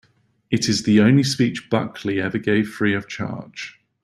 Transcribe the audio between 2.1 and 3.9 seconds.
ever gave free of charge.